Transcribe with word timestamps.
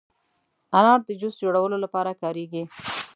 انار 0.77 0.99
د 1.05 1.09
جوس 1.21 1.35
جوړولو 1.43 1.77
لپاره 1.83 2.11
کارېږي. 2.21 2.63